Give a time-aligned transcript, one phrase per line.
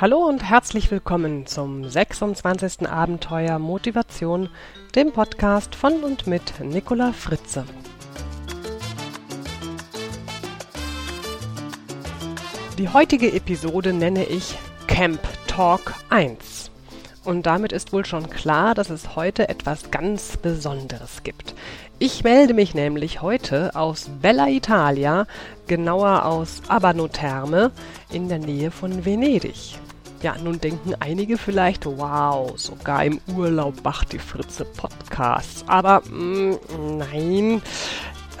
[0.00, 2.88] Hallo und herzlich willkommen zum 26.
[2.88, 4.48] Abenteuer Motivation,
[4.94, 7.64] dem Podcast von und mit Nicola Fritze.
[12.78, 14.56] Die heutige Episode nenne ich
[14.86, 15.18] Camp
[15.48, 16.70] Talk 1.
[17.24, 21.56] Und damit ist wohl schon klar, dass es heute etwas ganz Besonderes gibt.
[21.98, 25.26] Ich melde mich nämlich heute aus Bella Italia,
[25.66, 27.72] genauer aus Abano Terme
[28.12, 29.76] in der Nähe von Venedig.
[30.20, 35.64] Ja, nun denken einige vielleicht, wow, sogar im Urlaub macht die Fritze Podcasts.
[35.68, 37.62] Aber mh, mm, nein,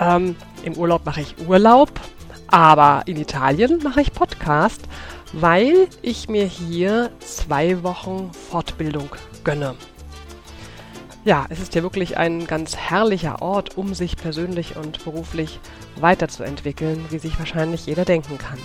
[0.00, 1.92] ähm, im Urlaub mache ich Urlaub,
[2.48, 4.82] aber in Italien mache ich Podcast,
[5.32, 9.10] weil ich mir hier zwei Wochen Fortbildung
[9.44, 9.76] gönne.
[11.24, 15.60] Ja, es ist ja wirklich ein ganz herrlicher Ort, um sich persönlich und beruflich
[16.00, 18.58] weiterzuentwickeln, wie sich wahrscheinlich jeder denken kann.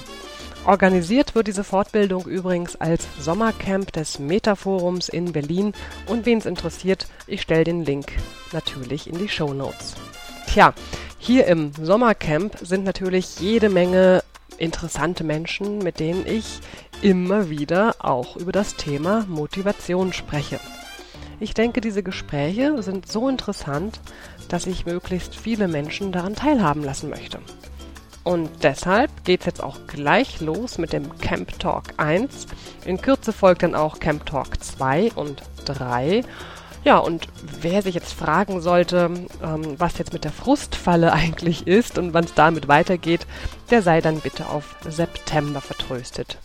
[0.65, 5.73] Organisiert wird diese Fortbildung übrigens als Sommercamp des Metaforums in Berlin
[6.07, 8.13] und wen es interessiert, ich stelle den Link
[8.53, 9.95] natürlich in die Show Notes.
[10.47, 10.73] Tja,
[11.17, 14.23] hier im Sommercamp sind natürlich jede Menge
[14.57, 16.61] interessante Menschen, mit denen ich
[17.01, 20.61] immer wieder auch über das Thema Motivation spreche.
[21.41, 23.99] Ich denke, diese Gespräche sind so interessant,
[24.47, 27.39] dass ich möglichst viele Menschen daran teilhaben lassen möchte.
[28.23, 32.47] Und deshalb geht's jetzt auch gleich los mit dem Camp Talk 1.
[32.85, 36.23] In Kürze folgt dann auch Camp Talk 2 und 3.
[36.85, 37.27] Ja, und
[37.61, 39.09] wer sich jetzt fragen sollte,
[39.41, 43.25] ähm, was jetzt mit der Frustfalle eigentlich ist und wann es damit weitergeht,
[43.69, 46.37] der sei dann bitte auf September vertröstet.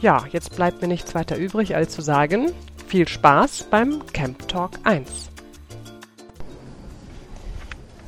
[0.00, 2.52] Ja, jetzt bleibt mir nichts weiter übrig, als zu sagen,
[2.86, 5.30] viel Spaß beim Camp Talk 1.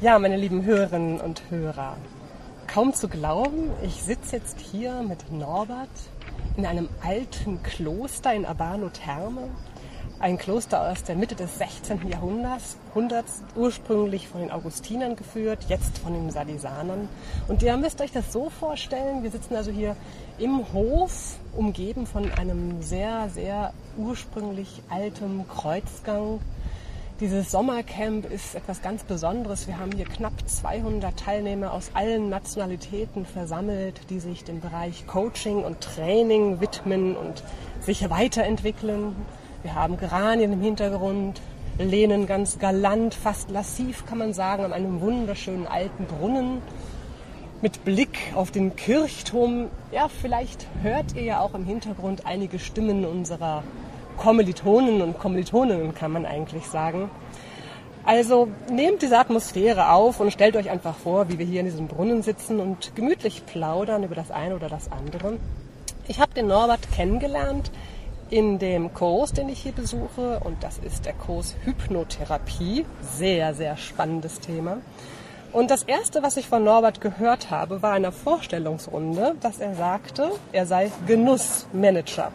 [0.01, 1.97] Ja, meine lieben Hörerinnen und Hörer,
[2.73, 5.91] kaum zu glauben, ich sitze jetzt hier mit Norbert
[6.57, 9.51] in einem alten Kloster in Abano Therme
[10.21, 12.09] ein Kloster aus der Mitte des 16.
[12.09, 17.09] Jahrhunderts, ursprünglich von den Augustinern geführt, jetzt von den Salisanern.
[17.49, 19.97] Und ihr müsst euch das so vorstellen, wir sitzen also hier
[20.39, 26.41] im Hof, umgeben von einem sehr, sehr ursprünglich altem Kreuzgang.
[27.23, 29.69] Dieses Sommercamp ist etwas ganz Besonderes.
[29.69, 35.63] Wir haben hier knapp 200 Teilnehmer aus allen Nationalitäten versammelt, die sich dem Bereich Coaching
[35.63, 37.45] und Training widmen und
[37.81, 39.15] sich weiterentwickeln.
[39.63, 41.41] Wir haben Geranien im Hintergrund,
[41.79, 46.61] lehnen ganz galant, fast lassiv kann man sagen, an einem wunderschönen alten Brunnen
[47.61, 49.69] mit Blick auf den Kirchturm.
[49.93, 53.63] Ja, vielleicht hört ihr ja auch im Hintergrund einige Stimmen unserer
[54.17, 57.11] Kommilitonen und Kommilitoninnen, kann man eigentlich sagen.
[58.05, 61.87] Also nehmt diese Atmosphäre auf und stellt euch einfach vor, wie wir hier in diesem
[61.87, 65.39] Brunnen sitzen und gemütlich plaudern über das eine oder das andere.
[66.09, 67.71] Ich habe den Norbert kennengelernt
[68.29, 72.87] in dem Kurs, den ich hier besuche, und das ist der Kurs Hypnotherapie.
[73.03, 74.79] Sehr, sehr spannendes Thema.
[75.53, 80.33] Und das erste, was ich von Norbert gehört habe, war eine Vorstellungsrunde, dass er sagte,
[80.51, 82.33] er sei Genussmanager.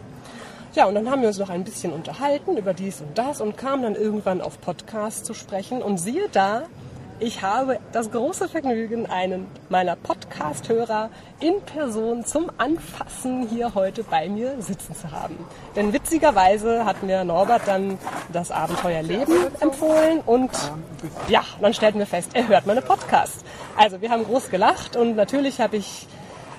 [0.74, 3.56] Ja, und dann haben wir uns noch ein bisschen unterhalten über dies und das und
[3.56, 5.82] kamen dann irgendwann auf Podcast zu sprechen.
[5.82, 6.64] Und siehe da,
[7.20, 14.28] ich habe das große Vergnügen, einen meiner Podcast-Hörer in Person zum Anfassen hier heute bei
[14.28, 15.36] mir sitzen zu haben.
[15.74, 17.98] Denn witzigerweise hat mir Norbert dann
[18.32, 20.50] das Abenteuer Leben empfohlen und
[21.28, 23.42] ja, dann stellten wir fest, er hört meine Podcasts.
[23.76, 26.06] Also wir haben groß gelacht und natürlich habe ich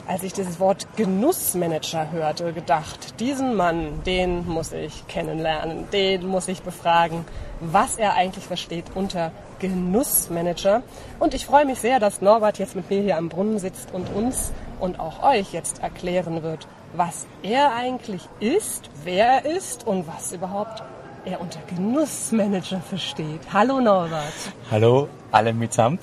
[0.09, 6.47] als ich dieses Wort Genussmanager hörte, gedacht, diesen Mann, den muss ich kennenlernen, den muss
[6.47, 7.25] ich befragen,
[7.59, 10.81] was er eigentlich versteht unter Genussmanager.
[11.19, 14.12] Und ich freue mich sehr, dass Norbert jetzt mit mir hier am Brunnen sitzt und
[14.16, 20.08] uns und auch euch jetzt erklären wird, was er eigentlich ist, wer er ist und
[20.08, 20.81] was überhaupt
[21.24, 23.42] er unter Genussmanager versteht.
[23.53, 24.34] Hallo Norbert.
[24.72, 26.02] Hallo, alle mitsamt.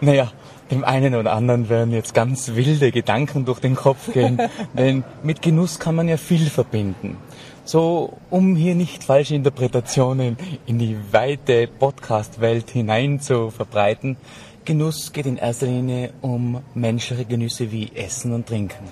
[0.00, 0.32] Naja,
[0.72, 4.40] dem einen oder anderen werden jetzt ganz wilde Gedanken durch den Kopf gehen,
[4.72, 7.18] denn mit Genuss kann man ja viel verbinden.
[7.64, 10.36] So, um hier nicht falsche Interpretationen
[10.66, 14.16] in die weite Podcast-Welt hinein zu verbreiten,
[14.64, 18.88] Genuss geht in erster Linie um menschliche Genüsse wie Essen und Trinken.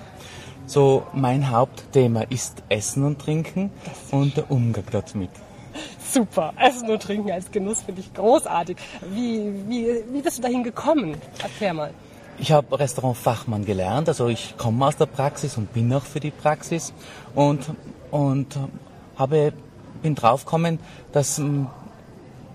[0.67, 3.71] So, mein Hauptthema ist Essen und Trinken
[4.11, 5.31] und der Umgang damit.
[6.11, 8.75] Super, Essen und Trinken als Genuss finde ich großartig.
[9.13, 11.15] Wie, wie, wie bist du dahin gekommen?
[11.41, 11.93] Erklär mal.
[12.37, 16.31] Ich habe Restaurantfachmann gelernt, also ich komme aus der Praxis und bin auch für die
[16.31, 16.91] Praxis
[17.35, 17.59] und,
[18.09, 18.57] und
[19.17, 19.53] habe,
[20.01, 20.79] bin draufgekommen,
[21.11, 21.67] dass m,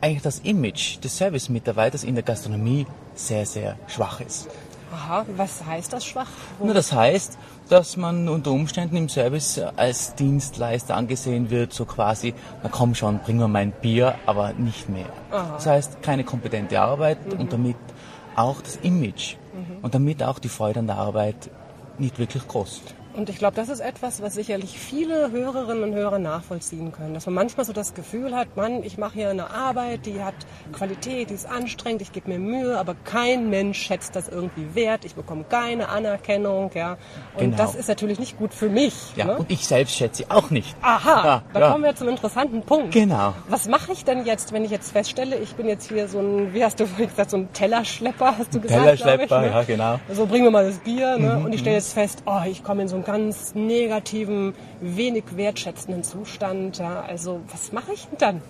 [0.01, 4.49] eigentlich das Image des Service-Mitarbeiters in der Gastronomie sehr, sehr schwach ist.
[4.93, 6.29] Aha, was heißt das schwach?
[6.63, 12.35] Nur das heißt, dass man unter Umständen im Service als Dienstleister angesehen wird, so quasi,
[12.63, 15.07] na komm schon, bring mir mein Bier, aber nicht mehr.
[15.31, 17.77] Das heißt, keine kompetente Arbeit und damit
[18.37, 19.37] auch das Image
[19.83, 21.51] und damit auch die Freude an der Arbeit
[21.99, 22.83] nicht wirklich groß.
[23.17, 27.15] Und ich glaube, das ist etwas, was sicherlich viele Hörerinnen und Hörer nachvollziehen können.
[27.15, 30.35] Dass man manchmal so das Gefühl hat, Mann, ich mache hier eine Arbeit, die hat
[30.73, 35.07] Qualität, die ist anstrengend, ich gebe mir Mühe, aber kein Mensch schätzt das irgendwie wert.
[35.07, 36.99] Ich bekomme keine Anerkennung, ja.
[37.35, 37.57] Und Genau.
[37.57, 38.95] das ist natürlich nicht gut für mich.
[39.17, 39.39] Ja, ne?
[39.39, 40.77] und ich selbst schätze sie auch nicht.
[40.83, 41.71] Aha, Ja, da ja.
[41.73, 42.93] kommen wir zum interessanten Punkt.
[42.93, 43.33] Genau.
[43.49, 46.53] Was mache ich denn jetzt, wenn ich jetzt feststelle, ich bin jetzt hier so ein,
[46.53, 49.57] wie hast du vorhin gesagt, so ein Tellerschlepper, hast du gesagt, Tellerschlepper, ich, ne?
[49.57, 50.01] ja, genau.
[50.13, 51.39] So bringen wir mal das Bier, ne?
[51.43, 56.03] Und ich stelle jetzt fest, oh, ich komme in so einen ganz negativen, wenig wertschätzenden
[56.03, 56.79] Zustand.
[56.79, 57.01] Ja?
[57.01, 58.43] Also was mache ich denn dann?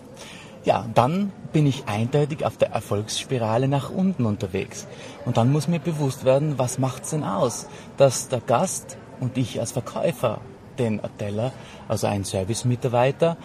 [0.64, 4.88] Ja, dann bin ich eindeutig auf der Erfolgsspirale nach unten unterwegs.
[5.24, 7.68] Und dann muss mir bewusst werden, was macht's denn aus,
[7.98, 10.40] dass der Gast und ich als Verkäufer
[10.78, 11.52] den Teller,
[11.86, 13.36] also ein Servicemitarbeiter,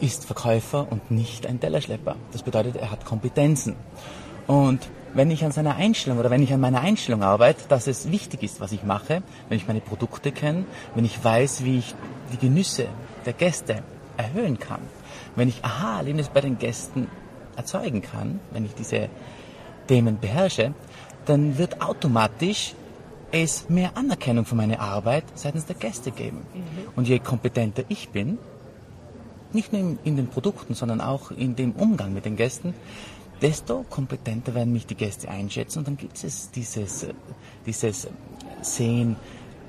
[0.00, 2.16] ist Verkäufer und nicht ein Tellerschlepper.
[2.32, 3.74] Das bedeutet, er hat Kompetenzen.
[4.46, 8.10] Und wenn ich an seiner Einstellung oder wenn ich an meiner Einstellung arbeite, dass es
[8.10, 10.64] wichtig ist, was ich mache, wenn ich meine Produkte kenne,
[10.94, 11.94] wenn ich weiß, wie ich
[12.32, 12.86] die Genüsse
[13.26, 13.82] der Gäste
[14.16, 14.80] erhöhen kann,
[15.36, 17.08] wenn ich Aha-Erlebnis bei den Gästen
[17.56, 19.08] erzeugen kann, wenn ich diese
[19.86, 20.74] Themen beherrsche,
[21.26, 22.74] dann wird automatisch
[23.30, 26.46] es mehr Anerkennung für meine Arbeit seitens der Gäste geben.
[26.96, 28.38] Und je kompetenter ich bin,
[29.52, 32.74] nicht nur in, in den Produkten, sondern auch in dem Umgang mit den Gästen,
[33.40, 37.14] desto kompetenter werden mich die Gäste einschätzen und dann gibt es dieses, äh,
[37.66, 38.08] dieses
[38.62, 39.16] Sehen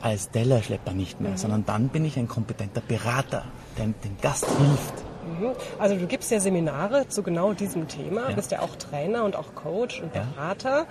[0.01, 3.45] als Tellerschlepper nicht mehr, sondern dann bin ich ein kompetenter Berater,
[3.77, 5.08] der dem Gast hilft.
[5.39, 5.51] Mhm.
[5.77, 8.35] Also du gibst ja Seminare zu genau diesem Thema, Ja.
[8.35, 10.23] bist ja auch Trainer und auch Coach und Ja.
[10.23, 10.33] Mhm.
[10.35, 10.85] Berater.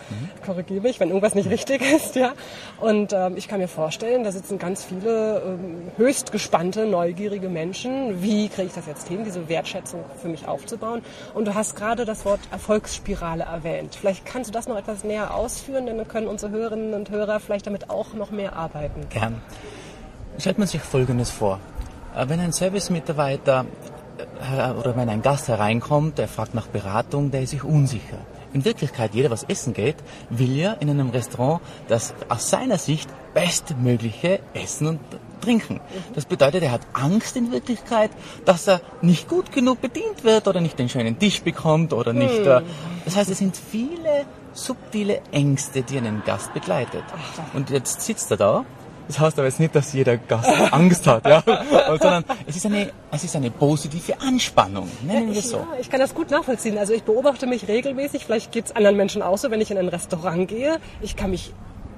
[0.45, 2.33] Korrigiere mich, wenn irgendwas nicht richtig ist, ja.
[2.81, 8.23] Und ähm, ich kann mir vorstellen, da sitzen ganz viele ähm, höchst gespannte, neugierige Menschen.
[8.23, 11.03] Wie kriege ich das jetzt hin, diese Wertschätzung für mich aufzubauen?
[11.35, 13.95] Und du hast gerade das Wort Erfolgsspirale erwähnt.
[13.95, 17.41] Vielleicht kannst du das noch etwas näher ausführen, denn dann können unsere Hörerinnen und Hörer
[17.41, 19.07] vielleicht damit auch noch mehr arbeiten.
[19.11, 19.41] Gern.
[20.39, 21.59] Stellt man sich Folgendes vor.
[22.17, 23.65] Äh, Wenn ein Servicemitarbeiter
[24.79, 28.19] oder wenn ein Gast hereinkommt, der fragt nach Beratung, der ist sich unsicher.
[28.53, 29.97] In Wirklichkeit, jeder, was essen geht,
[30.31, 35.01] will ja in einem Restaurant das aus seiner Sicht bestmögliche Essen und
[35.41, 35.81] Trinken.
[36.15, 38.11] Das bedeutet, er hat Angst in Wirklichkeit,
[38.45, 42.41] dass er nicht gut genug bedient wird oder nicht den schönen Tisch bekommt oder nicht.
[42.41, 42.63] Äh,
[43.05, 47.05] das heißt, es sind viele subtile Ängste, die einen Gast begleitet.
[47.55, 48.65] Und jetzt sitzt er da
[49.09, 51.43] das heißt aber jetzt nicht, dass jeder Gast Angst hat, ja,
[51.89, 55.57] sondern es ist eine, es ist eine positive Anspannung, nennen wir es so.
[55.57, 56.79] Ja, ich kann das gut nachvollziehen.
[56.79, 59.79] Also ich beobachte mich regelmäßig, vielleicht geht es anderen Menschen auch so, wenn ich in
[59.79, 60.79] ein Restaurant gehe.
[61.01, 61.53] Ich kann mich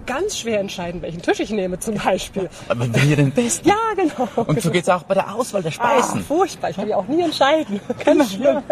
[0.06, 2.48] ganz schwer entscheiden, welchen Tisch ich nehme zum Beispiel.
[2.68, 3.68] Aber wenn ihr den besten.
[3.68, 4.28] Ja, genau.
[4.46, 6.24] Und so geht's auch bei der Auswahl der Ah, Speisen.
[6.24, 7.78] furchtbar, ich kann mich auch nie entscheiden.
[8.04, 8.62] Ganz schlimm.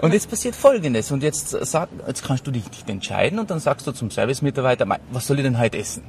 [0.00, 1.10] Und jetzt passiert Folgendes.
[1.10, 4.86] Und jetzt sag, jetzt kannst du dich nicht entscheiden und dann sagst du zum Servicemitarbeiter,
[4.86, 6.04] "Mei, was soll ich denn heute essen?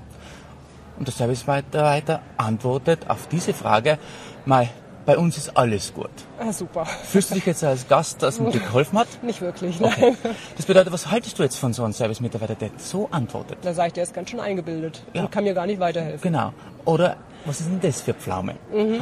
[0.98, 3.98] Und der Servicemitarbeiter antwortet auf diese Frage,
[4.46, 4.70] Mei,
[5.06, 6.10] bei uns ist alles gut.
[6.40, 6.86] Ah, super.
[6.86, 9.08] Fühlst du dich jetzt als Gast, dass man dir geholfen hat?
[9.22, 10.16] Nicht wirklich, Okay.
[10.24, 10.34] nein.
[10.56, 13.58] Das bedeutet, was haltest du jetzt von so einem Servicemitarbeiter, der so antwortet?
[13.64, 15.24] Da sage ich, der ist ganz schön eingebildet Ja.
[15.24, 16.22] und kann mir gar nicht weiterhelfen.
[16.22, 16.54] Genau.
[16.86, 18.56] Oder was ist denn das für Pflaume?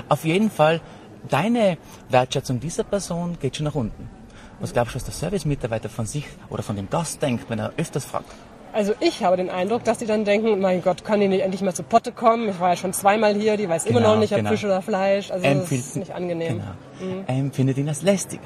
[0.10, 0.82] Auf jeden Fall,
[1.30, 1.78] deine
[2.10, 4.10] Wertschätzung dieser Person geht schon nach unten.
[4.60, 7.74] Was glaubst du, was der Servicemitarbeiter von sich oder von dem Gast denkt, wenn er
[7.78, 8.32] öfters fragt?
[8.74, 11.62] Also ich habe den Eindruck, dass die dann denken, mein Gott, kann die nicht endlich
[11.62, 12.50] mal zu Potte kommen?
[12.50, 14.50] Ich war ja schon zweimal hier, die weiß immer Genau, noch nicht, ob genau.
[14.52, 15.30] Fisch oder Fleisch.
[15.32, 16.58] Also das ist nicht angenehm.
[16.58, 16.62] Mhm.
[17.00, 17.24] Genau.
[17.28, 18.40] Er empfindet ihn als lästig.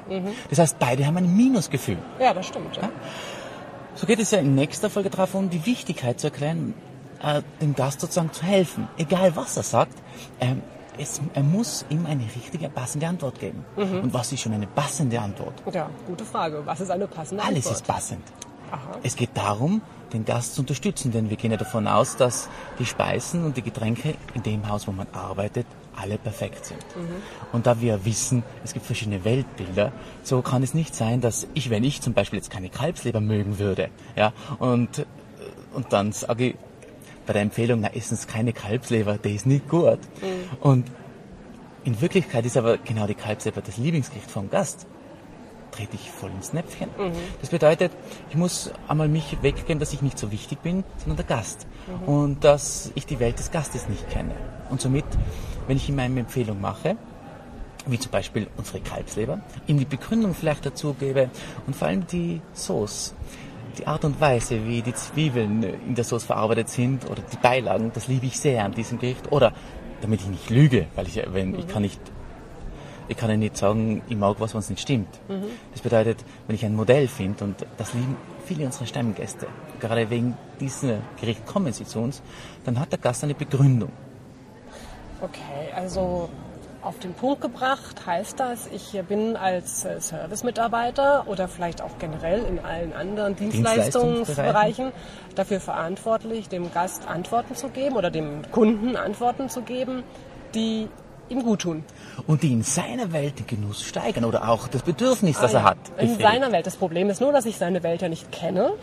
[0.50, 1.98] Das heißt, beide haben ein Minusgefühl.
[2.20, 2.76] Ja, das stimmt.
[2.78, 2.90] Ja.
[3.96, 6.74] So geht es ja in nächster Folge darum, die Wichtigkeit zu erklären,
[7.24, 8.88] äh, dem Gast sozusagen zu helfen.
[8.98, 9.94] Egal was er sagt,
[10.42, 10.62] ähm,
[10.98, 13.64] es, er muss ihm eine richtige, passende Antwort geben.
[13.76, 14.00] Mhm.
[14.02, 15.54] Und was ist schon eine passende Antwort?
[15.72, 16.62] ja, gute Frage.
[16.66, 17.76] Was ist eine passende Alles Antwort?
[17.76, 18.24] ist passend.
[18.72, 18.98] Aha.
[19.04, 19.82] Es geht darum,
[20.14, 23.62] den Gast zu unterstützen, denn wir gehen ja davon aus, dass die Speisen und die
[23.62, 26.84] Getränke in dem Haus, wo man arbeitet, alle perfekt sind.
[27.52, 29.92] Und da wir wissen, es gibt verschiedene Weltbilder,
[30.24, 33.60] so kann es nicht sein, dass ich, wenn ich zum Beispiel jetzt keine Kalbsleber mögen
[33.60, 35.06] würde, ja, und,
[35.74, 36.56] und dann sage ich
[37.26, 40.00] bei der Empfehlung, na, essen Sie keine Kalbsleber, die ist nicht gut.
[40.60, 40.86] Und
[41.84, 44.86] in Wirklichkeit ist aber genau die Kalbsleber das Lieblingsgericht vom Gast
[45.76, 46.90] trete ich voll ins Näpfchen.
[47.42, 47.92] Das bedeutet,
[48.30, 51.68] ich muss einmal mich weggehen, dass ich nicht so wichtig bin, sondern der Gast.
[52.06, 54.36] Und dass ich die Welt des Gastes nicht kenne.
[54.70, 55.06] Und somit,
[55.68, 56.98] wenn ich ihm eine Empfehlung mache,
[57.88, 61.30] wie zum Beispiel unsere Kalbsleber, ihm die Begründung vielleicht dazu gebe
[61.68, 63.14] und vor allem die Sauce,
[63.78, 67.92] die Art und Weise, wie die Zwiebeln in der Sauce verarbeitet sind oder die Beilagen,
[67.94, 69.32] das liebe ich sehr an diesem Gericht.
[69.32, 69.54] Oder
[70.02, 71.60] damit ich nicht lüge, weil ich, wenn, mhm.
[71.60, 72.00] ich kann nicht
[73.08, 75.10] ich kann ja nicht sagen, ich mag was, es nicht stimmt.
[75.28, 75.46] Mhm.
[75.72, 79.48] Das bedeutet, wenn ich ein Modell finde, und das lieben viele unserer Stammgäste,
[79.80, 82.22] gerade wegen diesem Gericht kommen sie zu uns,
[82.64, 83.92] dann hat der Gast eine Begründung.
[85.22, 86.30] Okay, also
[86.86, 92.46] auf den Punkt gebracht heißt das, ich bin als äh, Service-Mitarbeiter oder vielleicht auch generell
[92.46, 94.92] in allen anderen Dienstleistungsbereichen
[95.34, 100.04] dafür verantwortlich, dem Gast Antworten zu geben oder dem Kunden Antworten zu geben,
[100.54, 100.88] die
[101.30, 101.84] ihm gut tun.
[102.28, 105.60] Und die in seiner Welt den Genuss steigern oder auch das Bedürfnis, ah, das ja.
[105.60, 105.78] er hat.
[105.98, 106.66] In seiner Welt.
[106.66, 108.74] Das Problem ist nur, dass ich seine Welt ja nicht kenne.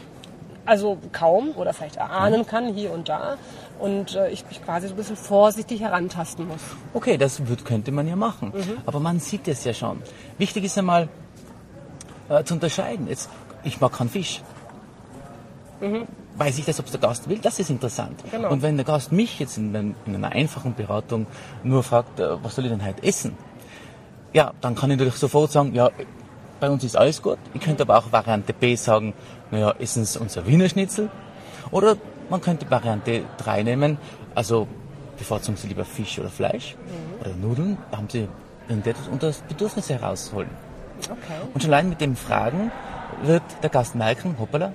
[0.64, 3.36] Also kaum oder vielleicht erahnen kann hier und da.
[3.80, 6.60] Und äh, ich mich quasi so ein bisschen vorsichtig herantasten muss.
[6.94, 8.52] Okay, das wird, könnte man ja machen.
[8.54, 8.78] Mhm.
[8.86, 10.00] Aber man sieht es ja schon.
[10.38, 11.08] Wichtig ist einmal
[12.28, 13.08] äh, zu unterscheiden.
[13.08, 13.28] Jetzt,
[13.64, 14.40] ich mag keinen Fisch.
[15.80, 16.06] Mhm
[16.36, 18.22] weiß ich das, ob es der Gast will, das ist interessant.
[18.30, 18.50] Genau.
[18.50, 21.26] Und wenn der Gast mich jetzt in, in, einer einfachen Beratung
[21.62, 23.36] nur fragt, äh, was soll ich denn heute essen?
[24.32, 25.90] Ja, dann kann ich natürlich sofort sagen, ja,
[26.60, 27.38] bei uns ist alles gut.
[27.54, 29.14] Ich könnte aber auch Variante B sagen,
[29.50, 31.10] naja, essen Sie unser Wiener Schnitzel.
[31.70, 31.96] Oder
[32.30, 33.98] man könnte Variante 3 nehmen,
[34.34, 34.66] also
[35.18, 37.20] bevorzugen Sie lieber Fisch oder Fleisch mhm.
[37.20, 38.28] oder Nudeln, da haben Sie
[38.68, 40.50] irgendetwas unter das Bedürfnis herausholen.
[40.98, 41.16] Okay.
[41.52, 42.70] Und schon allein mit dem Fragen
[43.22, 44.72] wird der Gast merken, hoppala,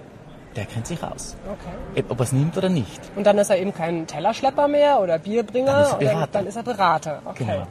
[0.58, 1.36] der kennt sich aus.
[1.46, 2.04] Okay.
[2.10, 3.00] Ob er es nimmt oder nicht.
[3.16, 5.72] Und dann ist er eben kein Tellerschlepper mehr oder Bierbringer.
[5.72, 6.30] Dann ist er Berater.
[6.32, 7.22] Dann ist er Berater.
[7.26, 7.46] Okay.
[7.46, 7.68] Genau.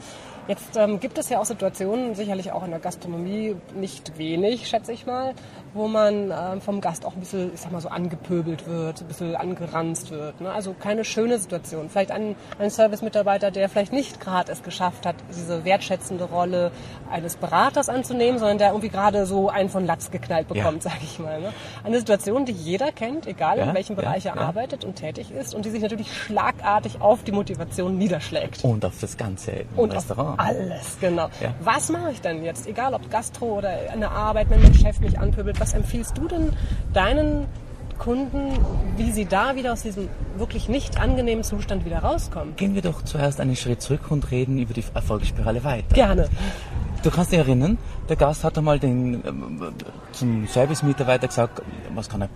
[0.49, 4.93] Jetzt ähm, gibt es ja auch Situationen, sicherlich auch in der Gastronomie nicht wenig, schätze
[4.93, 5.35] ich mal,
[5.75, 9.09] wo man ähm, vom Gast auch ein bisschen, ich sag mal so, angepöbelt wird, ein
[9.09, 10.41] bisschen angeranzt wird.
[10.41, 10.51] Ne?
[10.53, 11.91] Also keine schöne Situation.
[11.91, 16.71] Vielleicht ein, ein Service-Mitarbeiter, der vielleicht nicht gerade es geschafft hat, diese wertschätzende Rolle
[17.11, 20.91] eines Beraters anzunehmen, sondern der irgendwie gerade so einen von Latz geknallt bekommt, ja.
[20.91, 21.41] sage ich mal.
[21.41, 21.53] Ne?
[21.83, 25.33] Eine Situation, die jeder kennt, egal ja, in welchem Bereich ja, er arbeitet und tätig
[25.33, 28.63] ist und die sich natürlich schlagartig auf die Motivation niederschlägt.
[28.63, 30.36] Und auf das ganze und Restaurant.
[30.37, 31.29] Alles, genau.
[31.41, 31.55] Ja.
[31.61, 32.67] Was mache ich denn jetzt?
[32.67, 36.53] Egal ob Gastro oder eine Arbeit, wenn mein Chef mich anpöbelt, was empfiehlst du denn
[36.93, 37.47] deinen
[37.99, 38.53] Kunden,
[38.97, 42.55] wie sie da wieder aus diesem wirklich nicht angenehmen Zustand wieder rauskommen?
[42.57, 45.95] Gehen wir doch zuerst einen Schritt zurück und reden über die Erfolgsspirale weiter.
[45.95, 46.29] Gerne.
[47.03, 47.79] Du kannst dich erinnern,
[48.09, 49.33] der Gast hat einmal den, äh,
[50.13, 51.63] zum Service-Mitarbeiter gesagt,
[51.95, 52.29] was kann er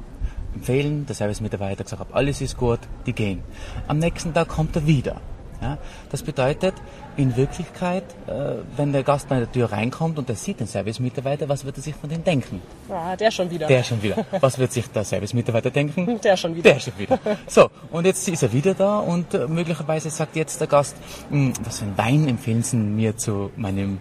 [0.55, 1.07] empfehlen.
[1.07, 3.43] Der Service-Mitarbeiter hat gesagt, alles ist gut, die gehen.
[3.89, 5.17] Am nächsten Tag kommt er wieder.
[5.63, 5.77] Ja,
[6.11, 6.75] das bedeutet,
[7.17, 11.49] in Wirklichkeit, äh, wenn der Gast bei der Tür reinkommt und er sieht den Service-Mitarbeiter,
[11.51, 12.63] was wird er sich von dem denken?
[12.89, 13.67] Ja, der schon wieder.
[13.67, 14.25] Der schon wieder.
[14.41, 16.19] Was wird sich der Service-Mitarbeiter denken?
[16.25, 16.73] Der schon wieder.
[16.73, 17.19] Der schon wieder.
[17.47, 20.97] So, und jetzt ist er wieder da und äh, möglicherweise sagt jetzt der Gast,
[21.31, 23.99] hm, was für ein Wein empfehlen Sie mir zu meinem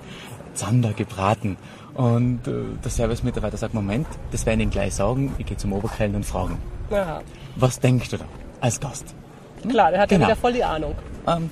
[0.53, 1.57] Zander gebraten?
[1.93, 2.51] Und äh,
[2.83, 6.25] der Service-Mitarbeiter sagt, Moment, das werden ich Ihnen gleich sagen, ich gehe zum Oberkellner und
[6.25, 6.57] fragen.
[6.91, 7.21] Aha.
[7.55, 8.25] Was denkst du da
[8.61, 9.15] als Gast?
[9.63, 9.71] Hm?
[9.71, 10.21] Klar, der hat genau.
[10.21, 10.95] ja wieder voll die Ahnung.
[11.27, 11.49] Ähm,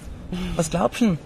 [0.56, 1.18] was glaubst du?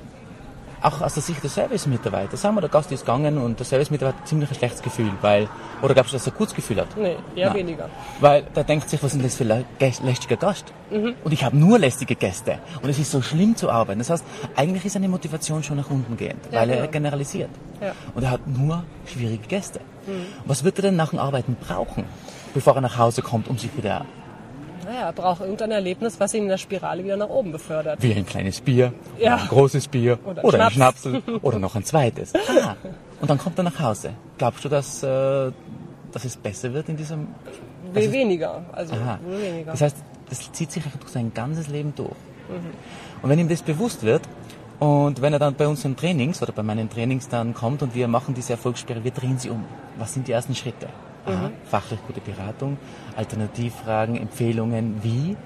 [0.84, 2.38] Auch aus der Sicht des Service-Mitarbeiter.
[2.38, 5.48] Sagen wir, der Gast ist gegangen und der Service-Mitarbeiter hat ziemlich ein schlechtes Gefühl, weil,
[5.84, 6.88] oder glaubst du, dass er ein gutes Gefühl hat?
[6.98, 7.58] Nee, eher Nein.
[7.58, 7.90] weniger.
[8.20, 10.74] Weil der denkt sich, was ist denn das für ein lästiger Gast?
[10.90, 11.14] Mhm.
[11.24, 12.58] Und ich habe nur lästige Gäste.
[12.82, 14.00] Und es ist so schlimm zu arbeiten.
[14.00, 16.82] Das heißt, eigentlich ist seine Motivation schon nach unten gehend, ja, weil genau.
[16.82, 17.52] er generalisiert.
[17.80, 17.92] Ja.
[18.16, 19.82] Und er hat nur schwierige Gäste.
[20.08, 20.26] Mhm.
[20.46, 22.06] Was wird er denn nach dem Arbeiten brauchen,
[22.56, 24.06] bevor er nach Hause kommt, um sich wieder
[24.86, 28.02] naja, er braucht irgendein Erlebnis, was ihn in der Spirale wieder nach oben befördert.
[28.02, 29.36] Wie ein kleines Bier, ja.
[29.36, 32.34] ein großes Bier oder, oder ein Schnapsel oder noch ein zweites.
[32.36, 32.76] Ah,
[33.20, 34.12] und dann kommt er nach Hause.
[34.38, 35.52] Glaubst du, dass, äh,
[36.12, 37.28] dass es besser wird in diesem...
[37.94, 38.64] Also weniger.
[38.72, 39.72] Also weniger.
[39.72, 39.98] Das heißt,
[40.30, 42.10] das zieht sich durch sein ganzes Leben durch.
[42.50, 42.72] Mhm.
[43.22, 44.22] Und wenn ihm das bewusst wird,
[44.80, 48.08] und wenn er dann bei unseren Trainings oder bei meinen Trainings dann kommt und wir
[48.08, 49.64] machen diese Erfolgsspirale, wir drehen sie um.
[50.00, 50.88] Was sind die ersten Schritte?
[51.26, 51.52] Aha, mhm.
[51.66, 52.78] fachlich gute Beratung,
[53.16, 55.38] Alternativfragen, Empfehlungen, wie.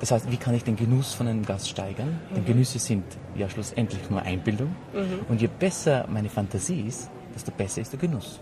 [0.00, 2.08] Das heißt, wie kann ich den Genuss von einem Gast steigern?
[2.30, 2.34] Mhm.
[2.34, 3.04] Denn Genüsse sind
[3.36, 4.74] ja schlussendlich nur Einbildung.
[4.92, 5.26] Mhm.
[5.28, 8.40] Und je besser meine Fantasie ist, desto besser ist der Genuss.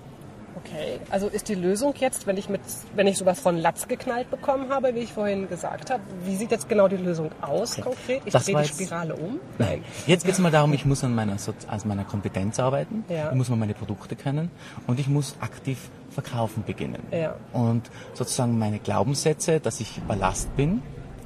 [0.56, 2.60] Okay, also ist die Lösung jetzt, wenn ich mit,
[2.94, 6.50] wenn ich sowas von Latz geknallt bekommen habe, wie ich vorhin gesagt habe, wie sieht
[6.50, 7.82] jetzt genau die Lösung aus okay.
[7.82, 8.22] konkret?
[8.24, 9.40] Ich drehe die Spirale um?
[9.58, 9.84] Nein.
[10.06, 11.36] Jetzt geht es mal darum, ich muss an meiner,
[11.68, 13.30] an meiner Kompetenz arbeiten, ja.
[13.30, 14.50] ich muss mal meine Produkte kennen
[14.86, 17.02] und ich muss aktiv verkaufen beginnen.
[17.12, 17.36] Ja.
[17.52, 20.82] Und sozusagen meine Glaubenssätze, dass ich Ballast bin,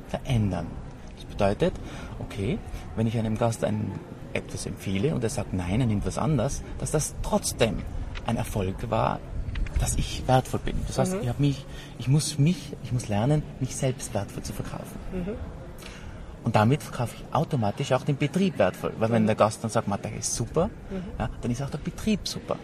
[0.09, 0.67] verändern.
[1.17, 1.75] Das bedeutet,
[2.21, 2.59] okay,
[2.97, 3.93] wenn ich einem Gast ein,
[4.33, 7.79] etwas empfehle und er sagt nein, er nimmt was anderes, dass das trotzdem
[8.27, 9.21] ein Erfolg war,
[9.81, 10.77] dass ich wertvoll bin.
[10.87, 11.29] Das heißt, mhm.
[11.29, 11.67] ich, mich,
[11.99, 14.99] ich muss mich, ich muss lernen, mich selbst wertvoll zu verkaufen.
[15.13, 15.35] Mhm.
[16.45, 18.93] Und damit verkaufe ich automatisch auch den Betrieb wertvoll.
[18.99, 19.29] Weil wenn mhm.
[19.29, 21.03] der Gast dann sagt, der ist super, mhm.
[21.19, 22.57] ja, dann ist auch der Betrieb super.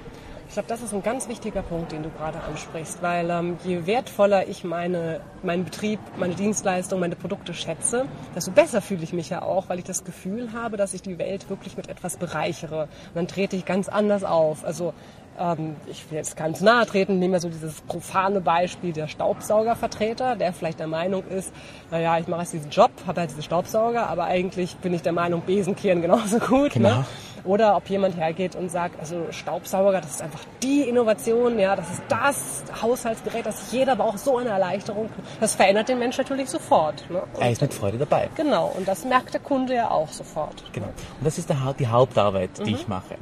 [0.50, 3.86] Ich glaube, das ist ein ganz wichtiger Punkt, den du gerade ansprichst, weil ähm, je
[3.86, 9.30] wertvoller ich meine, meinen Betrieb, meine Dienstleistung, meine Produkte schätze, desto besser fühle ich mich
[9.30, 12.82] ja auch, weil ich das Gefühl habe, dass ich die Welt wirklich mit etwas bereichere.
[12.82, 14.64] Und dann trete ich ganz anders auf.
[14.64, 14.92] Also
[15.40, 20.36] ähm, ich will jetzt ganz nahe treten, nehmen wir so dieses profane Beispiel der Staubsaugervertreter,
[20.36, 21.52] der vielleicht der Meinung ist,
[21.90, 25.12] naja, ich mache jetzt diesen Job, habe halt diese Staubsauger, aber eigentlich bin ich der
[25.12, 26.72] Meinung, Besenkehren genauso gut.
[26.74, 26.90] Genau.
[26.90, 27.04] Ne?
[27.44, 31.90] Oder ob jemand hergeht und sagt, also Staubsauger, das ist einfach die Innovation, ja, das
[31.90, 35.08] ist das Haushaltsgerät, das jeder braucht, so eine Erleichterung.
[35.40, 37.02] Das verändert den Menschen natürlich sofort.
[37.10, 37.22] Ne?
[37.32, 38.28] Und Er ist mit Freude dabei.
[38.36, 40.62] Genau, und das merkt der Kunde ja auch sofort.
[40.72, 40.88] Genau.
[40.88, 42.64] Und das ist der, die Hauptarbeit, Mhm.
[42.64, 43.14] die ich mache.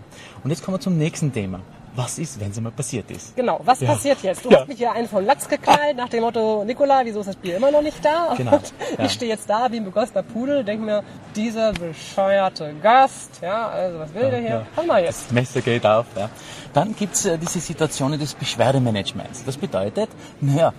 [0.43, 1.61] Und jetzt kommen wir zum nächsten Thema.
[1.99, 3.35] Was ist, wenn es einmal passiert ist?
[3.35, 3.89] Genau, was Ja.
[3.93, 4.45] passiert jetzt?
[4.45, 4.61] Du Ja.
[4.61, 7.57] hast mich hier einen von Latz geknallt nach dem Motto, Nikola, wieso ist das Bier
[7.57, 8.35] immer noch nicht da?
[8.37, 9.05] Genau, Und ja.
[9.05, 11.03] ich stehe jetzt da wie ein begossener Pudel, denke mir,
[11.35, 14.49] dieser bescheuerte Gast, ja, also was will der hier?
[14.51, 14.67] ja.
[14.77, 15.25] Komm mal jetzt.
[15.27, 16.07] Das Messer geht auf.
[16.17, 16.31] Ja.
[16.73, 19.45] Dann gibt's äh, diese Situationen des Beschwerdemanagements.
[19.45, 20.09] Das bedeutet,
[20.41, 20.73] naja,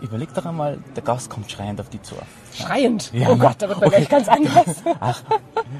[0.00, 2.16] überleg doch einmal, der Gast kommt schreiend auf die zu.
[2.52, 3.12] Schreiend.
[3.12, 4.04] Ja, oh na, Gott, da wird man okay.
[4.04, 4.82] gleich ganz anders.
[5.00, 5.22] Ach,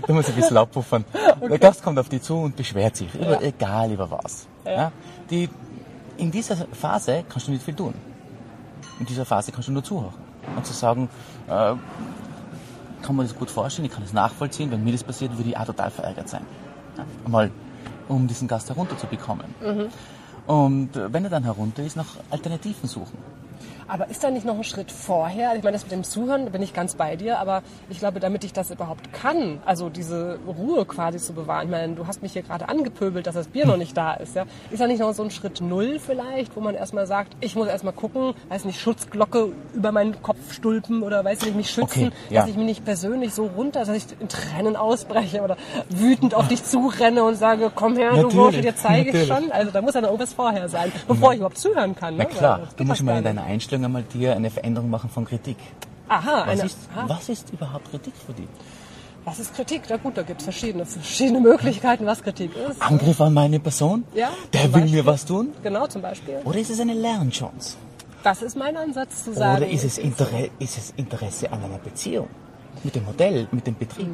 [0.06, 1.04] da muss ich ein bisschen abpuffern.
[1.50, 4.46] Der Gast kommt auf die zu und beschwert sich, über, egal über was.
[4.64, 4.92] Ja.
[5.30, 5.48] Die,
[6.16, 7.94] in dieser Phase kannst du nicht viel tun.
[9.00, 10.14] In dieser Phase kannst du nur zuhören.
[10.56, 11.08] Und zu sagen,
[11.46, 11.74] äh,
[13.02, 15.56] kann man das gut vorstellen, ich kann das nachvollziehen, wenn mir das passiert, würde ich
[15.56, 16.46] auch total verärgert sein.
[16.96, 17.04] Ja.
[17.28, 17.50] Mal,
[18.08, 19.46] um diesen Gast herunterzubekommen.
[20.46, 23.18] Und äh, wenn er dann herunter ist, nach Alternativen suchen.
[23.88, 25.54] Aber ist da nicht noch ein Schritt vorher?
[25.56, 28.44] Ich meine, das mit dem Zuhören, bin ich ganz bei dir, aber ich glaube, damit
[28.44, 32.32] ich das überhaupt kann, also diese Ruhe quasi zu bewahren, ich meine, du hast mich
[32.32, 34.44] hier gerade angepöbelt, dass das Bier noch nicht da ist, ja?
[34.70, 37.68] Ist da nicht noch so ein Schritt Null vielleicht, wo man erstmal sagt, ich muss
[37.68, 42.10] erstmal gucken, weiß nicht, Schutzglocke über meinen Kopf stülpen oder weiß nicht, mich schützen, Okay,
[42.30, 42.40] ja.
[42.40, 45.56] dass ich mich nicht persönlich so runter, dass ich in Tränen ausbreche oder
[45.90, 49.50] wütend auf dich zurenne und sage, komm her, du Natürlich, Bursche, dir zeige ich schon.
[49.52, 52.16] Also da muss ja noch irgendwas vorher sein, bevor ich überhaupt zuhören kann.
[52.16, 52.30] Na ne?
[52.30, 53.26] klar, Weil das du musst mal in nicht.
[53.26, 55.56] deiner Einstellung einmal dir eine Veränderung machen von Kritik.
[56.08, 57.04] Aha, Was, eine, ist, aha.
[57.08, 58.46] was ist überhaupt Kritik für dich?
[59.24, 59.82] Was ist Kritik?
[59.88, 62.80] Na gut, da gibt es verschiedene, verschiedene Möglichkeiten, was Kritik ist.
[62.82, 64.04] Angriff an meine Person?
[64.14, 64.90] Ja, Der will Beispiel.
[65.02, 65.48] mir was tun?
[65.62, 66.40] Genau, zum Beispiel.
[66.44, 67.76] Oder ist es eine Lernchance?
[68.22, 69.62] Das ist mein Ansatz zu sagen.
[69.62, 72.28] Oder ist es, Interesse, ist es Interesse an einer Beziehung?
[72.82, 74.08] Mit dem Modell, mit dem Betrieb?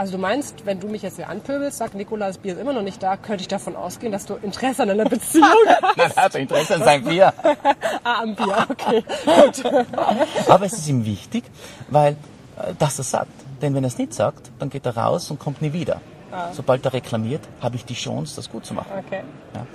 [0.00, 2.72] Also du meinst, wenn du mich jetzt hier anpöbelst, sagst, Nikola, das Bier ist immer
[2.72, 5.94] noch nicht da, könnte ich davon ausgehen, dass du Interesse an einer Beziehung hast?
[5.98, 7.34] Nein, er hat Interesse an seinem Bier.
[8.04, 9.04] ah, am Bier, okay.
[9.26, 9.62] Gut.
[10.48, 11.44] Aber es ist ihm wichtig,
[11.90, 12.12] weil,
[12.56, 13.30] äh, dass er sagt.
[13.60, 16.00] Denn wenn er es nicht sagt, dann geht er raus und kommt nie wieder.
[16.32, 16.48] Ah.
[16.54, 18.92] Sobald er reklamiert, habe ich die Chance, das gut zu machen.
[19.06, 19.22] Okay.
[19.54, 19.66] Ja.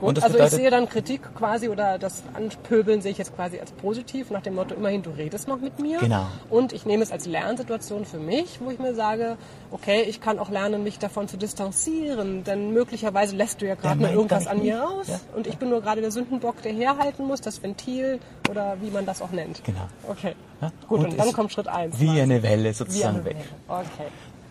[0.00, 3.58] Gut, Und also ich sehe dann Kritik quasi oder das Anpöbeln sehe ich jetzt quasi
[3.60, 5.98] als positiv, nach dem Motto, immerhin, du redest noch mit mir.
[5.98, 6.26] Genau.
[6.48, 9.36] Und ich nehme es als Lernsituation für mich, wo ich mir sage,
[9.70, 14.00] okay, ich kann auch lernen, mich davon zu distanzieren, denn möglicherweise lässt du ja gerade
[14.00, 15.20] mal irgendwas an mir raus Ja.
[15.36, 19.04] und ich bin nur gerade der Sündenbock, der herhalten muss, das Ventil oder wie man
[19.06, 19.62] das auch nennt.
[19.64, 19.86] Genau.
[20.08, 20.34] Okay.
[20.62, 20.72] Ja?
[20.88, 21.98] Gut, und, dann es- kommt Schritt eins.
[22.00, 22.20] Wie quasi.
[22.22, 23.36] eine Welle sozusagen eine weg.
[23.68, 23.80] Welle.
[23.80, 24.08] Okay.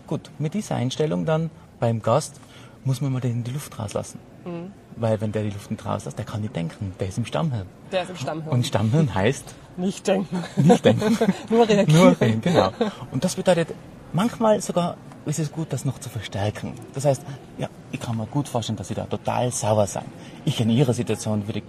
[0.08, 2.40] Gut, mit dieser Einstellung dann beim Gast
[2.84, 4.20] muss man mal den die Luft rauslassen.
[4.46, 4.72] Mhm.
[5.00, 6.94] Weil wenn der die Luft nicht rauslässt, der kann nicht denken.
[7.00, 7.66] Der ist im Stammhirn.
[7.92, 8.50] Der ist im Stammhirn.
[8.50, 10.44] Und Stammhirn heißt nicht denken.
[10.58, 11.18] nicht denken.
[11.50, 12.04] Nur reagieren.
[12.04, 12.72] Nur reden, genau.
[13.12, 13.70] Und das bedeutet,
[14.12, 16.74] manchmal sogar ist es gut, das noch zu verstärken.
[16.94, 17.22] Das heißt,
[17.58, 20.06] ja, ich kann mir gut vorstellen, dass Sie da total sauer sein.
[20.44, 21.62] Ich in Ihrer Situation würde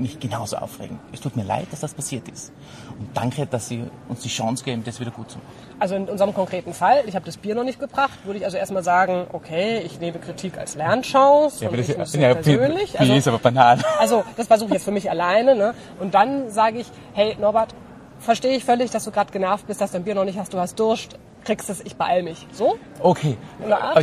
[0.00, 0.98] mich genauso aufregen.
[1.12, 2.52] Es tut mir leid, dass das passiert ist.
[2.98, 5.48] Und danke, dass Sie uns die Chance geben, das wieder gut zu machen.
[5.78, 8.56] Also in unserem konkreten Fall, ich habe das Bier noch nicht gebracht, würde ich also
[8.56, 12.92] erstmal sagen, okay, ich nehme Kritik als Lernchance und ich muss sehr persönlich.
[12.92, 13.78] Bier ist aber banal.
[13.98, 15.54] Also das versuche ich jetzt für mich alleine.
[15.54, 15.74] Ne?
[16.00, 17.74] Und dann sage ich, hey Norbert,
[18.18, 20.52] verstehe ich völlig, dass du gerade genervt bist, dass du dein Bier noch nicht hast,
[20.52, 22.46] du hast Durst, kriegst es, ich beeil mich.
[22.52, 22.76] So?
[23.00, 23.36] Okay.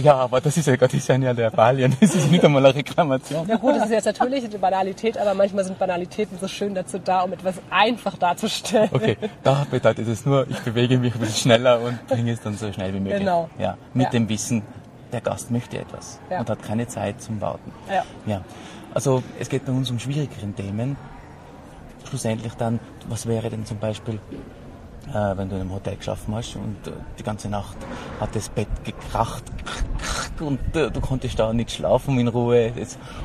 [0.01, 1.95] Ja, aber das ist ja Gott, das ist ja nicht der Balien.
[1.99, 3.47] Das ist nicht einmal eine Reklamation.
[3.47, 6.99] Ja gut, das ist jetzt natürlich eine Banalität, aber manchmal sind Banalitäten so schön dazu
[6.99, 8.89] da, um etwas einfach darzustellen.
[8.91, 12.55] Okay, da bedeutet es nur, ich bewege mich ein bisschen schneller und bringe es dann
[12.57, 13.19] so schnell wie möglich.
[13.19, 13.49] Genau.
[13.59, 14.09] Ja, mit Ja.
[14.11, 14.63] dem Wissen,
[15.11, 16.39] der Gast möchte etwas Ja.
[16.39, 17.71] und hat keine Zeit zum Warten.
[17.89, 18.03] Ja.
[18.25, 18.41] ja.
[18.93, 20.97] Also es geht bei uns um schwierigeren Themen.
[22.09, 24.19] Schlussendlich dann, was wäre denn zum Beispiel,
[25.37, 27.77] wenn du in einem Hotel geschlafen hast und äh, die ganze Nacht
[28.19, 29.43] hat das Bett gekracht
[30.39, 32.71] und äh, du konntest da nicht schlafen in Ruhe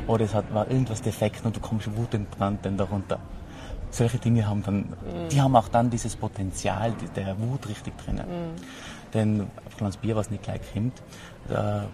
[0.07, 3.19] oder es hat, war irgendwas defekt und du kommst wutentbrannt dann darunter.
[3.91, 4.93] Solche Dinge haben dann,
[5.31, 8.25] die haben auch dann dieses Potenzial der Wut richtig drinnen.
[9.13, 11.03] Denn auf Glas Bier, was nicht gleich kommt,
[11.47, 11.85] da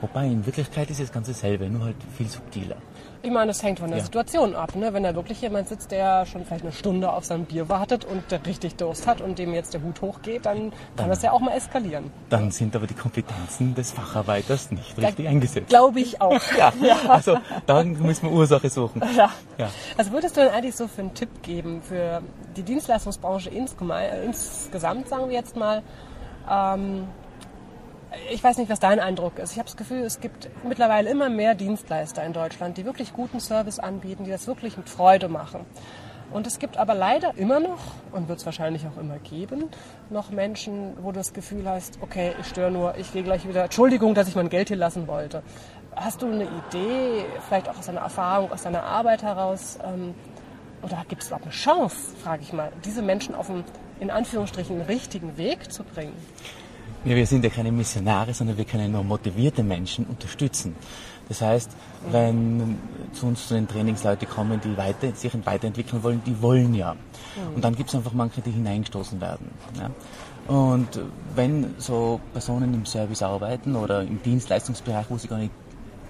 [0.00, 2.76] Wobei in Wirklichkeit ist das Ganze dasselbe, nur halt viel subtiler.
[3.22, 4.04] Ich meine, das hängt von der Ja.
[4.04, 4.74] Situation ab.
[4.74, 4.94] Ne?
[4.94, 8.30] Wenn da wirklich jemand sitzt, der schon vielleicht eine Stunde auf sein Bier wartet und
[8.30, 11.40] der richtig Durst hat und dem jetzt der Hut hochgeht, dann kann das ja auch
[11.40, 12.10] mal eskalieren.
[12.30, 15.68] Dann sind aber die Kompetenzen des Facharbeiters nicht richtig eingesetzt.
[15.68, 16.40] Glaube ich auch.
[16.82, 19.02] Ja, also dann müssen wir Ursache suchen.
[19.16, 19.30] Ja.
[19.58, 19.68] Ja.
[19.96, 22.22] Was würdest du denn eigentlich so für einen Tipp geben für
[22.56, 25.82] die Dienstleistungsbranche insgesamt, sagen wir jetzt mal?
[26.50, 27.06] Ähm,
[28.30, 29.52] ich weiß nicht, was dein Eindruck ist.
[29.52, 33.40] Ich habe das Gefühl, es gibt mittlerweile immer mehr Dienstleister in Deutschland, die wirklich guten
[33.40, 35.64] Service anbieten, die das wirklich mit Freude machen.
[36.32, 37.80] Und es gibt aber leider immer noch,
[38.12, 39.64] und wird es wahrscheinlich auch immer geben,
[40.10, 43.64] noch Menschen, wo du das Gefühl hast, okay, ich störe nur, ich gehe gleich wieder,
[43.64, 45.42] Entschuldigung, dass ich mein Geld hier lassen wollte.
[45.96, 50.14] Hast du eine Idee, vielleicht auch aus deiner Erfahrung, aus deiner Arbeit heraus, ähm,
[50.82, 53.64] oder gibt es überhaupt eine Chance, frage ich mal, diese Menschen auf einen,
[53.98, 56.14] in Anführungsstrichen, richtigen Weg zu bringen?
[57.04, 60.76] Ja, wir sind ja keine Missionare, sondern wir können nur motivierte Menschen unterstützen.
[61.30, 61.70] Das heißt,
[62.10, 62.78] wenn
[63.12, 66.96] zu uns zu den Trainings Leute kommen, die weiter, sich weiterentwickeln wollen, die wollen ja.
[67.54, 69.50] Und dann gibt es einfach manche, die hineingestoßen werden.
[69.78, 69.90] Ja.
[70.52, 70.88] Und
[71.36, 75.52] wenn so Personen im Service arbeiten oder im Dienstleistungsbereich, wo sie gar nicht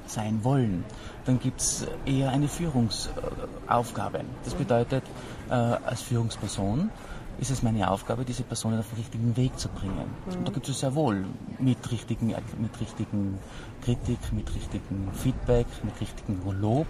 [0.06, 0.84] sein wollen,
[1.24, 4.22] dann gibt es eher eine Führungsaufgabe.
[4.44, 5.04] Das bedeutet,
[5.50, 6.90] äh, als Führungsperson
[7.38, 10.10] ist es meine Aufgabe, diese Personen auf den richtigen Weg zu bringen.
[10.26, 11.24] Und da gibt es sehr wohl
[11.58, 13.38] mit richtigen, mit richtigen
[13.82, 16.86] Kritik, mit richtigen Feedback, mit richtigen Lob,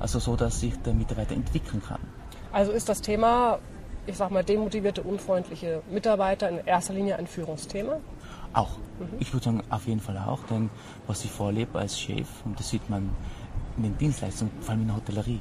[0.00, 2.00] also so, dass sich der Mitarbeiter entwickeln kann.
[2.52, 3.58] Also ist das Thema,
[4.06, 7.98] ich sag mal, demotivierte, unfreundliche Mitarbeiter in erster Linie ein Führungsthema?
[8.52, 8.78] Auch.
[9.20, 10.68] Ich würde sagen, auf jeden Fall auch, denn
[11.06, 13.10] was ich vorlebe als Chef, und das sieht man
[13.76, 15.40] in den Dienstleistungen, vor allem in der Hotellerie,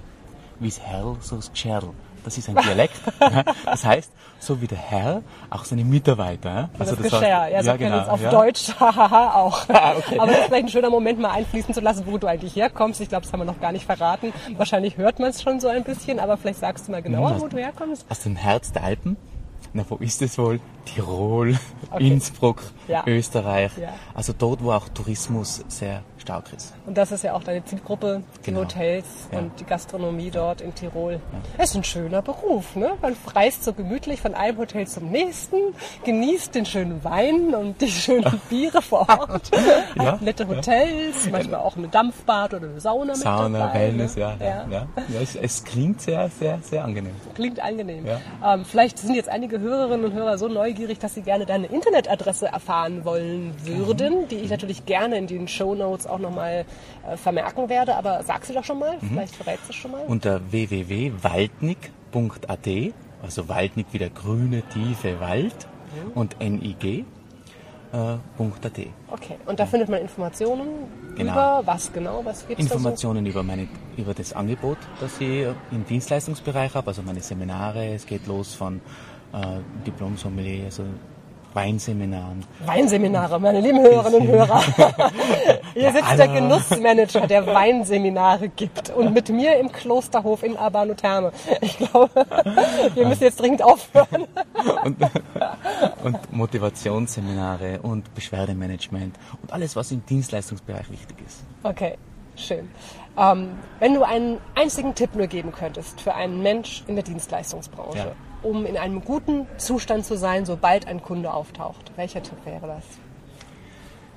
[0.59, 1.89] wie es Herr, so ist Gscherl.
[2.23, 2.95] Das ist ein Dialekt.
[3.65, 6.69] das heißt, so wie der Herr, auch seine Mitarbeiter.
[6.77, 8.29] Also das, das Geschirr, heißt- ja, so ja, genau, auf ja.
[8.29, 9.63] Deutsch, hahaha, auch.
[9.69, 10.19] okay.
[10.19, 13.01] Aber das ist vielleicht ein schöner Moment, mal einfließen zu lassen, wo du eigentlich herkommst.
[13.01, 14.33] Ich glaube, das haben wir noch gar nicht verraten.
[14.57, 17.41] Wahrscheinlich hört man es schon so ein bisschen, aber vielleicht sagst du mal genauer, Mhm.
[17.41, 18.05] wo du herkommst.
[18.09, 19.17] Aus dem Herz der Alpen.
[19.73, 20.59] Na, wo ist es wohl?
[20.85, 21.57] Tirol,
[21.91, 22.07] Okay.
[22.07, 23.03] Innsbruck, Ja.
[23.05, 23.71] Österreich.
[23.77, 23.89] Ja.
[24.13, 26.73] Also dort, wo auch Tourismus sehr stark ist.
[26.85, 28.61] Und das ist ja auch deine Zielgruppe, die Genau.
[28.61, 29.39] Hotels Ja.
[29.39, 31.19] und die Gastronomie dort in Tirol.
[31.57, 32.91] Das ist ein schöner Beruf, ne?
[33.01, 35.57] Man reist so gemütlich von einem Hotel zum nächsten,
[36.05, 39.51] genießt den schönen Wein und die schönen Biere vor Ort,
[39.95, 40.13] Ja.
[40.13, 44.21] hat nette Hotels, manchmal auch eine Dampfbad oder eine Sauna mit Sauna, dabei, Wellness, ne?
[44.21, 44.35] ja.
[44.39, 44.65] ja.
[44.69, 44.87] ja.
[45.09, 47.13] ja es, es klingt sehr, sehr, sehr angenehm.
[47.35, 48.05] Klingt angenehm.
[48.05, 48.19] Ja.
[48.53, 52.47] Ähm, vielleicht sind jetzt einige Hörerinnen und Hörer so neugierig, dass sie gerne deine Internetadresse
[52.47, 56.65] erfahren wollen würden, die ich natürlich gerne in den Show Notes auch nochmal
[57.09, 57.95] äh, vermerken werde.
[57.95, 60.01] Aber sag sie doch schon mal, vielleicht verrätst du es schon mal.
[60.07, 62.67] Unter www.waldnik.at,
[63.23, 65.67] also Waldnik wie der grüne, tiefe Wald
[66.15, 67.05] und NIG.
[67.93, 68.79] Äh, .at.
[69.09, 70.69] Okay, und da findet man Informationen
[71.15, 71.33] Genau.
[71.33, 76.73] über was genau, was gibt's Informationen über, meine, über das Angebot, das ich im Dienstleistungsbereich
[76.73, 77.93] habe, also meine Seminare.
[77.93, 78.79] Es geht los von äh,
[79.85, 80.83] Diplom-Sommelier, also
[81.53, 82.45] Weinseminaren.
[82.65, 84.61] Weinseminare, meine lieben Hörerinnen und Hörer.
[85.73, 86.27] Hier sitzt der.
[86.29, 91.31] Genussmanager, der Weinseminare gibt und mit mir im Klosterhof in Albano Therme.
[91.59, 92.25] Ich glaube,
[92.93, 94.27] wir müssen jetzt dringend aufhören.
[94.85, 94.97] und,
[96.03, 101.43] und Motivationsseminare und Beschwerdemanagement und alles, was im Dienstleistungsbereich wichtig ist.
[101.63, 101.97] Okay,
[102.41, 102.69] schön.
[103.17, 103.49] Ähm,
[103.79, 108.11] wenn du einen einzigen Tipp nur geben könntest für einen Mensch in der Dienstleistungsbranche, Ja.
[108.43, 112.83] um in einem guten Zustand zu sein, sobald ein Kunde auftaucht, welcher Tipp wäre das?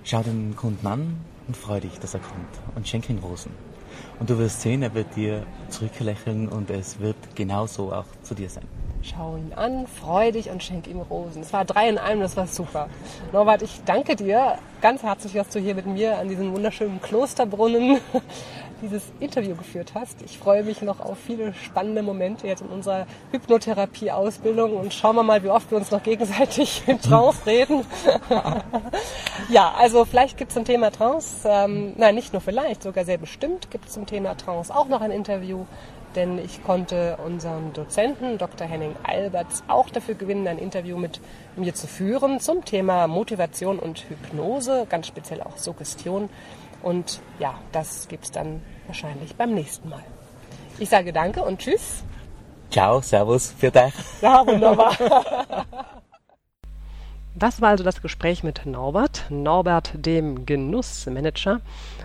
[0.05, 1.17] Schau den Kunden an
[1.49, 3.53] und freu dich, dass er kommt und schenk ihm Rosen.
[4.21, 8.49] Und du wirst sehen, er wird dir zurücklächeln und es wird genauso auch zu dir
[8.51, 8.65] sein.
[9.05, 11.43] Schau ihn an, freu dich und schenk ihm Rosen.
[11.43, 12.89] Es war drei in einem, das war super.
[13.33, 17.99] Norbert, ich danke dir ganz herzlich, dass du hier mit mir an diesem wunderschönen Klosterbrunnen
[18.83, 20.23] dieses Interview geführt hast.
[20.23, 25.23] Ich freue mich noch auf viele spannende Momente jetzt in unserer Hypnotherapie-Ausbildung und schauen wir
[25.23, 27.85] mal, wie oft wir uns noch gegenseitig in Trance reden.
[29.51, 33.19] ja, also vielleicht gibt es zum Thema Trance, ähm, nein, nicht nur vielleicht, sogar sehr
[33.19, 35.67] bestimmt gibt es zum Thema Trance auch noch ein Interview
[36.17, 38.67] denn ich konnte unseren Dozenten Dr.
[38.67, 41.21] Henning Alberts auch dafür gewinnen, ein Interview mit
[41.57, 46.29] mir zu führen zum Thema Motivation und Hypnose, ganz speziell auch Suggestion.
[46.83, 50.05] Und ja, das gibt's dann wahrscheinlich beim nächsten Mal.
[50.79, 52.03] Ich sage danke und tschüss.
[52.71, 53.95] Ciao, servus, für dich.
[54.21, 54.97] Ja, wunderbar.
[57.37, 61.61] Das war also das Gespräch mit Norbert, Norbert dem Genussmanager.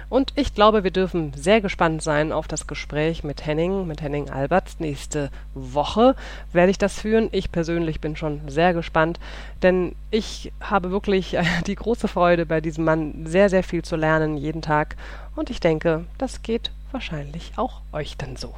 [0.10, 4.32] Und ich glaube, wir dürfen sehr gespannt sein auf das Gespräch mit Henning, mit Henning
[4.32, 4.78] Albert.
[4.80, 6.16] Nächste Woche
[6.52, 7.30] werde ich das führen.
[7.32, 9.20] Ich persönlich bin schon sehr gespannt,
[9.62, 11.38] denn ich habe wirklich
[11.68, 14.96] die große Freude, bei diesem Mann sehr, sehr viel zu lernen jeden Tag.
[15.36, 18.56] Und ich denke, das geht wahrscheinlich auch euch dann so.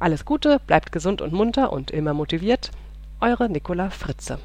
[0.00, 2.72] Alles Gute, bleibt gesund und munter und immer motiviert.
[3.20, 4.40] Eure Nicola Fritze.